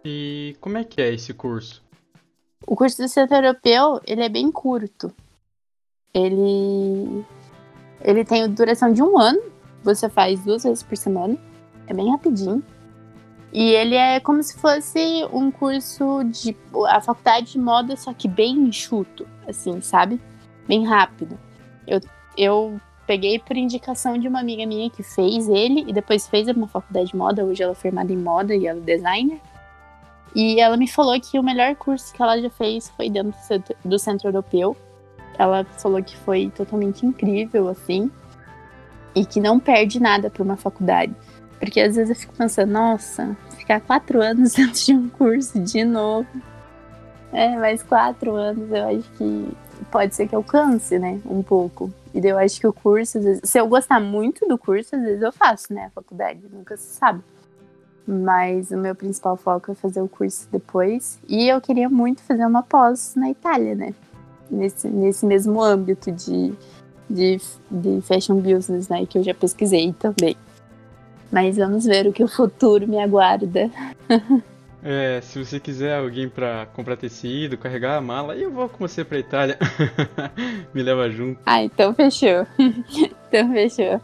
E 0.04 0.56
como 0.60 0.78
é 0.78 0.84
que 0.84 1.00
é 1.00 1.12
esse 1.12 1.34
curso? 1.34 1.82
O 2.66 2.76
curso 2.76 3.02
do 3.02 3.08
Centro 3.08 3.36
Europeu, 3.36 4.00
ele 4.06 4.22
é 4.22 4.28
bem 4.28 4.50
curto. 4.50 5.12
Ele 6.14 7.24
ele 8.00 8.24
tem 8.24 8.48
duração 8.48 8.92
de 8.92 9.02
um 9.02 9.18
ano. 9.18 9.42
Você 9.82 10.08
faz 10.08 10.42
duas 10.44 10.64
vezes 10.64 10.82
por 10.82 10.96
semana. 10.96 11.36
É 11.86 11.94
bem 11.94 12.10
rapidinho. 12.10 12.62
E 13.52 13.70
ele 13.70 13.94
é 13.94 14.20
como 14.20 14.42
se 14.42 14.58
fosse 14.58 15.24
um 15.32 15.50
curso 15.50 16.22
de 16.24 16.56
a 16.88 17.00
faculdade 17.00 17.52
de 17.52 17.58
moda, 17.58 17.96
só 17.96 18.12
que 18.12 18.28
bem 18.28 18.54
enxuto, 18.54 19.26
assim, 19.48 19.80
sabe? 19.80 20.20
Bem 20.68 20.84
rápido. 20.84 21.38
Eu, 21.86 22.00
eu 22.36 22.80
peguei 23.06 23.38
por 23.38 23.56
indicação 23.56 24.18
de 24.18 24.26
uma 24.26 24.40
amiga 24.40 24.66
minha 24.66 24.90
que 24.90 25.02
fez 25.02 25.48
ele 25.48 25.84
e 25.86 25.92
depois 25.92 26.26
fez 26.26 26.48
uma 26.48 26.66
faculdade 26.66 27.08
de 27.08 27.16
moda. 27.16 27.44
Hoje 27.44 27.62
ela 27.62 27.72
é 27.72 27.74
formada 27.74 28.12
em 28.12 28.16
moda 28.16 28.54
e 28.54 28.66
ela 28.66 28.78
é 28.78 28.82
designer. 28.82 29.40
E 30.34 30.60
ela 30.60 30.76
me 30.76 30.88
falou 30.88 31.18
que 31.20 31.38
o 31.38 31.42
melhor 31.42 31.74
curso 31.76 32.12
que 32.12 32.22
ela 32.22 32.40
já 32.40 32.50
fez 32.50 32.90
foi 32.90 33.08
dentro 33.08 33.34
do 33.84 33.98
Centro 33.98 34.28
Europeu. 34.28 34.76
Ela 35.38 35.64
falou 35.78 36.02
que 36.02 36.16
foi 36.16 36.50
totalmente 36.54 37.06
incrível, 37.06 37.68
assim, 37.68 38.10
e 39.14 39.24
que 39.24 39.40
não 39.40 39.58
perde 39.58 40.00
nada 40.00 40.28
para 40.28 40.42
uma 40.42 40.56
faculdade. 40.56 41.14
Porque 41.58 41.80
às 41.80 41.96
vezes 41.96 42.10
eu 42.10 42.16
fico 42.16 42.34
pensando, 42.34 42.72
nossa, 42.72 43.36
ficar 43.56 43.80
quatro 43.80 44.20
anos 44.20 44.52
dentro 44.54 44.84
de 44.84 44.92
um 44.92 45.08
curso 45.08 45.58
de 45.58 45.84
novo. 45.84 46.28
É, 47.32 47.56
mais 47.56 47.82
quatro 47.82 48.34
anos 48.34 48.70
eu 48.70 48.88
acho 48.88 49.10
que 49.12 49.48
pode 49.90 50.14
ser 50.14 50.28
que 50.28 50.34
eu 50.34 50.42
canse, 50.42 50.98
né? 50.98 51.20
Um 51.26 51.42
pouco. 51.42 51.90
E 52.14 52.20
daí 52.20 52.30
eu 52.30 52.38
acho 52.38 52.60
que 52.60 52.66
o 52.66 52.72
curso, 52.72 53.20
vezes, 53.20 53.40
se 53.44 53.58
eu 53.58 53.66
gostar 53.66 54.00
muito 54.00 54.46
do 54.46 54.56
curso, 54.56 54.96
às 54.96 55.02
vezes 55.02 55.22
eu 55.22 55.32
faço, 55.32 55.72
né? 55.72 55.86
A 55.86 55.90
faculdade, 55.90 56.40
nunca 56.50 56.76
se 56.76 56.96
sabe. 56.96 57.20
Mas 58.06 58.70
o 58.70 58.76
meu 58.76 58.94
principal 58.94 59.36
foco 59.36 59.72
é 59.72 59.74
fazer 59.74 60.00
o 60.00 60.08
curso 60.08 60.48
depois. 60.50 61.18
E 61.28 61.48
eu 61.48 61.60
queria 61.60 61.88
muito 61.88 62.22
fazer 62.22 62.46
uma 62.46 62.62
pós 62.62 63.14
na 63.16 63.30
Itália, 63.30 63.74
né? 63.74 63.94
Nesse, 64.50 64.88
nesse 64.88 65.26
mesmo 65.26 65.62
âmbito 65.62 66.12
de, 66.12 66.52
de, 67.10 67.40
de 67.70 68.00
fashion 68.02 68.36
business, 68.36 68.88
né? 68.88 69.04
Que 69.04 69.18
eu 69.18 69.22
já 69.22 69.34
pesquisei 69.34 69.92
também. 69.92 70.36
Mas 71.30 71.56
vamos 71.56 71.84
ver 71.84 72.06
o 72.06 72.12
que 72.12 72.22
o 72.22 72.28
futuro 72.28 72.86
me 72.86 72.98
aguarda. 72.98 73.70
É, 74.88 75.20
se 75.20 75.44
você 75.44 75.58
quiser 75.58 75.98
alguém 75.98 76.28
para 76.28 76.66
comprar 76.66 76.96
tecido, 76.96 77.58
carregar 77.58 77.96
a 77.96 78.00
mala, 78.00 78.36
eu 78.36 78.52
vou 78.52 78.68
com 78.68 78.86
você 78.86 79.04
pra 79.04 79.18
Itália. 79.18 79.58
me 80.72 80.80
leva 80.80 81.10
junto. 81.10 81.40
Ah, 81.44 81.60
então 81.60 81.92
fechou. 81.92 82.46
então 82.56 83.52
fechou. 83.52 84.00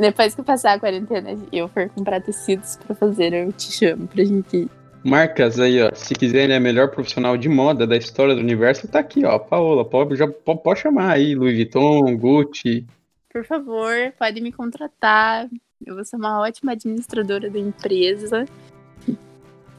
Depois 0.00 0.34
que 0.34 0.40
eu 0.40 0.44
passar 0.44 0.72
a 0.72 0.80
quarentena 0.80 1.36
e 1.52 1.58
eu 1.58 1.68
for 1.68 1.86
comprar 1.90 2.22
tecidos 2.22 2.76
para 2.76 2.94
fazer, 2.94 3.34
eu 3.34 3.52
te 3.52 3.70
chamo 3.70 4.08
pra 4.08 4.24
gente 4.24 4.56
ir. 4.56 4.70
Marcas 5.04 5.60
aí, 5.60 5.82
ó. 5.82 5.90
Se 5.92 6.14
quiserem 6.14 6.56
a 6.56 6.60
melhor 6.60 6.88
profissional 6.88 7.36
de 7.36 7.50
moda 7.50 7.86
da 7.86 7.98
história 7.98 8.34
do 8.34 8.40
universo, 8.40 8.88
tá 8.88 9.00
aqui, 9.00 9.26
ó. 9.26 9.38
Paola, 9.38 9.84
pode, 9.84 10.16
já 10.16 10.26
pode 10.26 10.80
chamar 10.80 11.10
aí, 11.10 11.34
Louis 11.34 11.54
Vuitton, 11.54 12.16
Gucci. 12.16 12.86
Por 13.30 13.44
favor, 13.44 13.94
pode 14.18 14.40
me 14.40 14.50
contratar. 14.50 15.46
Eu 15.84 15.94
vou 15.94 16.04
ser 16.06 16.16
uma 16.16 16.40
ótima 16.40 16.72
administradora 16.72 17.50
da 17.50 17.58
empresa. 17.58 18.46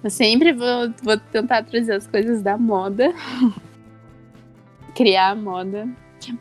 Eu 0.03 0.09
sempre 0.09 0.51
vou, 0.51 0.93
vou 1.01 1.17
tentar 1.17 1.63
trazer 1.63 1.93
as 1.93 2.05
coisas 2.05 2.41
da 2.41 2.57
moda. 2.57 3.13
Criar 4.93 5.29
a 5.29 5.35
moda. 5.35 5.87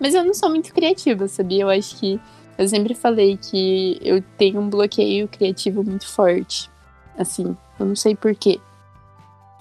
Mas 0.01 0.15
eu 0.15 0.25
não 0.25 0.35
sou 0.35 0.51
muito 0.51 0.73
criativa, 0.75 1.29
sabia? 1.29 1.63
Eu 1.63 1.71
acho 1.71 1.97
que. 1.99 2.21
Eu 2.59 2.69
sempre 2.69 2.95
falei 2.95 3.39
que 3.39 3.99
eu 4.03 4.23
tenho 4.37 4.61
um 4.61 4.69
bloqueio 4.69 5.27
criativo 5.27 5.83
muito 5.83 6.07
forte. 6.07 6.71
Assim, 7.17 7.57
eu 7.79 7.87
não 7.87 7.97
sei 7.97 8.15
porquê. 8.15 8.61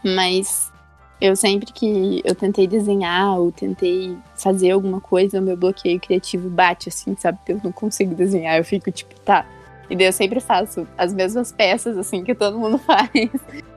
Mas 0.03 0.71
eu 1.21 1.35
sempre 1.35 1.71
que 1.71 2.21
eu 2.25 2.35
tentei 2.35 2.67
desenhar 2.67 3.39
ou 3.39 3.51
tentei 3.51 4.17
fazer 4.35 4.71
alguma 4.71 4.99
coisa, 4.99 5.39
o 5.39 5.41
meu 5.41 5.55
bloqueio 5.55 5.99
criativo 5.99 6.49
bate, 6.49 6.89
assim, 6.89 7.15
sabe? 7.15 7.37
Eu 7.47 7.61
não 7.63 7.71
consigo 7.71 8.15
desenhar, 8.15 8.57
eu 8.57 8.65
fico 8.65 8.91
tipo, 8.91 9.17
tá, 9.21 9.45
e 9.91 9.95
daí 9.95 10.07
eu 10.07 10.13
sempre 10.13 10.39
faço 10.39 10.87
as 10.97 11.13
mesmas 11.13 11.51
peças, 11.51 11.97
assim, 11.97 12.23
que 12.23 12.33
todo 12.33 12.57
mundo 12.57 12.77
faz. 12.81 13.11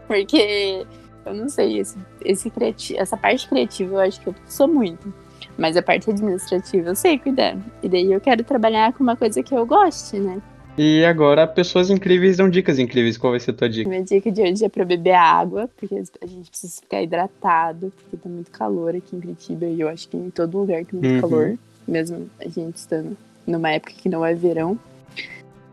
Porque 0.07 0.87
eu 1.25 1.35
não 1.35 1.49
sei, 1.49 1.79
esse, 1.79 1.97
esse 2.25 2.51
criativo, 2.51 3.01
essa 3.01 3.17
parte 3.17 3.49
criativa 3.49 3.95
eu 3.95 4.01
acho 4.01 4.21
que 4.21 4.29
eu 4.29 4.35
sou 4.47 4.69
muito. 4.69 5.13
Mas 5.57 5.77
a 5.77 5.83
parte 5.83 6.11
administrativa 6.11 6.91
eu 6.91 6.95
sei 6.95 7.19
cuidar. 7.19 7.57
E 7.83 7.89
daí 7.89 8.13
eu 8.13 8.21
quero 8.21 8.43
trabalhar 8.43 8.93
com 8.93 9.03
uma 9.03 9.17
coisa 9.17 9.43
que 9.43 9.55
eu 9.55 9.65
goste, 9.65 10.19
né? 10.19 10.41
E 10.77 11.05
agora, 11.05 11.47
pessoas 11.47 11.89
incríveis 11.89 12.37
dão 12.37 12.51
dicas 12.51 12.81
incríveis. 12.81 13.17
Qual 13.17 13.31
vai 13.31 13.39
ser 13.39 13.53
a 13.53 13.55
tua 13.55 13.69
dica? 13.69 13.89
Minha 13.89 14.03
dica 14.03 14.31
de 14.31 14.43
hoje 14.43 14.65
é 14.65 14.69
pra 14.69 14.85
beber 14.85 15.15
água, 15.15 15.71
porque 15.77 15.95
a 15.95 16.27
gente 16.27 16.51
precisa 16.51 16.81
ficar 16.81 17.01
hidratado, 17.01 17.93
porque 17.97 18.17
tá 18.17 18.29
muito 18.29 18.51
calor 18.51 18.97
aqui 18.97 19.15
em 19.15 19.21
Curitiba 19.21 19.67
e 19.67 19.81
eu 19.81 19.89
acho 19.89 20.09
que 20.09 20.17
em 20.17 20.31
todo 20.31 20.59
lugar 20.59 20.85
tem 20.85 20.99
muito 20.99 21.15
uhum. 21.15 21.21
calor, 21.21 21.59
mesmo 21.87 22.29
a 22.41 22.49
gente 22.49 22.77
estando 22.77 23.17
numa 23.47 23.71
época 23.71 23.93
que 23.97 24.09
não 24.09 24.27
é 24.27 24.35
verão. 24.35 24.77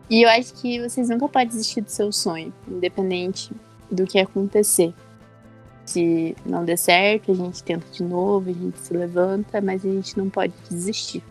E 0.08 0.22
eu 0.22 0.28
acho 0.28 0.54
que 0.54 0.80
vocês 0.80 1.08
nunca 1.08 1.26
podem 1.26 1.48
desistir 1.48 1.80
do 1.80 1.90
seu 1.90 2.12
sonho, 2.12 2.52
independente 2.68 3.50
do 3.92 4.06
que 4.06 4.18
acontecer. 4.18 4.92
Se 5.84 6.36
não 6.46 6.64
der 6.64 6.78
certo, 6.78 7.32
a 7.32 7.34
gente 7.34 7.62
tenta 7.62 7.86
de 7.92 8.02
novo, 8.02 8.50
a 8.50 8.52
gente 8.52 8.78
se 8.78 8.94
levanta, 8.94 9.60
mas 9.60 9.84
a 9.84 9.88
gente 9.88 10.16
não 10.16 10.28
pode 10.30 10.52
desistir. 10.70 11.22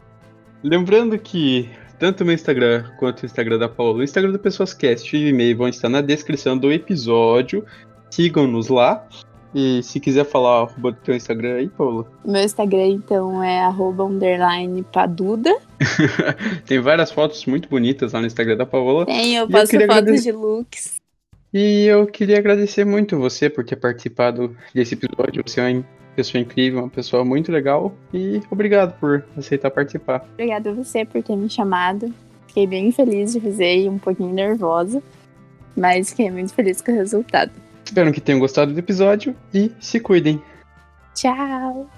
Lembrando 0.64 1.18
que 1.18 1.70
tanto 1.98 2.22
o 2.22 2.26
meu 2.26 2.36
Instagram 2.36 2.86
quanto 3.00 3.24
o 3.24 3.26
Instagram 3.26 3.58
da 3.58 3.70
Paula, 3.70 4.00
o 4.00 4.04
Instagram 4.04 4.32
do 4.32 4.40
Pessoas 4.40 4.74
Cast 4.74 5.16
e 5.16 5.26
o 5.26 5.28
e-mail 5.30 5.58
vão 5.58 5.68
estar 5.68 5.90
na 5.90 6.02
descrição 6.02 6.58
do 6.58 6.72
episódio. 6.72 7.66
Sigam-nos 8.10 8.68
lá. 8.68 9.08
E 9.54 9.84
se 9.84 10.00
quiser 10.00 10.24
falar 10.24 10.62
arroba 10.62 10.92
do 10.92 10.98
teu 10.98 11.14
Instagram 11.14 11.56
aí, 11.56 11.68
Paula. 11.68 12.06
Meu 12.24 12.42
Instagram, 12.42 12.88
então, 12.88 13.44
é 13.44 13.60
arroba 13.60 14.06
underline 14.06 14.82
paduda. 14.94 15.54
Tem 16.66 16.80
várias 16.80 17.12
fotos 17.12 17.46
muito 17.46 17.68
bonitas 17.68 18.14
lá 18.14 18.22
no 18.22 18.28
Instagram 18.28 18.56
da 18.56 18.66
Paola. 18.66 19.06
Tem, 19.06 19.36
eu 19.36 19.48
posto 19.48 19.74
eu 19.76 19.82
fotos 19.82 19.98
agradecer... 19.98 20.32
de 20.32 20.38
looks. 20.38 21.01
E 21.54 21.86
eu 21.86 22.08
queria 22.08 22.38
agradecer 22.38 22.86
muito 22.86 23.18
você 23.18 23.50
por 23.50 23.66
ter 23.66 23.76
participado 23.76 24.56
desse 24.74 24.94
episódio. 24.94 25.44
Você 25.46 25.60
é 25.60 25.70
uma 25.70 25.86
pessoa 26.16 26.42
incrível, 26.42 26.80
uma 26.80 26.90
pessoa 26.90 27.26
muito 27.26 27.52
legal. 27.52 27.94
E 28.14 28.42
obrigado 28.50 28.98
por 29.00 29.26
aceitar 29.38 29.70
participar. 29.70 30.26
Obrigada 30.34 30.70
a 30.70 30.74
você 30.74 31.04
por 31.04 31.22
ter 31.22 31.36
me 31.36 31.50
chamado. 31.50 32.14
Fiquei 32.48 32.68
bem 32.68 32.92
feliz 32.92 33.34
de 33.34 33.40
fazer 33.40 33.84
e 33.84 33.90
um 33.90 33.98
pouquinho 33.98 34.34
nervosa. 34.34 35.02
Mas 35.76 36.10
fiquei 36.10 36.32
muito 36.32 36.54
feliz 36.54 36.82
com 36.82 36.92
o 36.92 36.96
resultado. 36.96 37.52
Espero 37.84 38.12
que 38.12 38.22
tenham 38.22 38.40
gostado 38.40 38.74
do 38.74 38.80
episódio 38.80 39.36
e 39.54 39.72
se 39.80 40.00
cuidem. 40.00 40.42
Tchau! 41.14 41.90